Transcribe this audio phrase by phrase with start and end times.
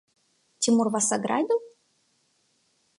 [0.61, 1.59] Тимур вас ограбил?